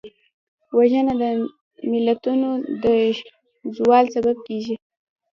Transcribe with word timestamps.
وژنه 0.77 1.13
د 1.21 1.23
ملتونو 1.91 2.49
د 2.83 2.85
زوال 3.77 4.05
سبب 4.15 4.37
کېږي 4.47 4.75